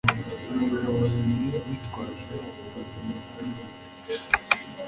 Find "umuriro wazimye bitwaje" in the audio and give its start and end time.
0.51-2.33